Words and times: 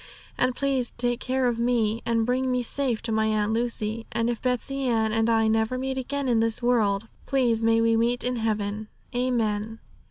And 0.35 0.55
please 0.55 0.89
take 0.89 1.19
care 1.19 1.45
of 1.45 1.59
me, 1.59 2.01
and 2.07 2.25
bring 2.25 2.51
me 2.51 2.63
safe 2.63 3.03
to 3.03 3.11
my 3.11 3.27
Aunt 3.27 3.53
Lucy. 3.53 4.07
And 4.11 4.31
if 4.31 4.41
Betsey 4.41 4.85
Ann 4.87 5.13
and 5.13 5.29
I 5.29 5.45
never 5.47 5.77
meet 5.77 5.99
again 5.99 6.27
in 6.27 6.39
this 6.39 6.59
world, 6.59 7.07
please 7.27 7.61
may 7.61 7.81
we 7.81 7.95
meet 7.95 8.23
in 8.23 8.37
heaven. 8.37 8.87
Amen.' 9.13 9.77